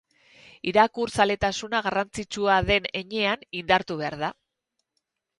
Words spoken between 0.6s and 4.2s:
Irakurzaletasuna garrantzitsua den heinean, indartu behar